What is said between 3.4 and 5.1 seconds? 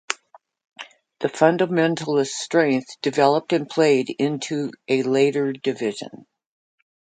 and played into a